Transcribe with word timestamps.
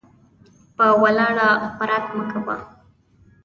په 0.75 0.85
ولاړه 1.01 1.49
خوراک 1.73 2.05
مه 2.17 2.23
کوه. 2.31 2.55